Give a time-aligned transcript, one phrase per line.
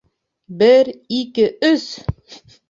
[0.61, 0.89] Бер...
[1.17, 1.45] ике...
[1.69, 1.85] өс!